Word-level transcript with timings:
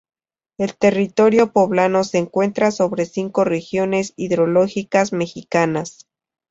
El 0.57 0.75
territorio 0.79 1.51
poblano 1.53 2.03
se 2.03 2.17
encuentra 2.17 2.71
sobre 2.71 3.05
cinco 3.05 3.43
regiones 3.43 4.13
hidrológicas 4.15 5.13
mexicanas. 5.13 6.07